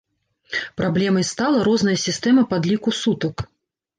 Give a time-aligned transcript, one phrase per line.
[0.79, 3.45] Праблемай стала розная сістэма падліку сутак.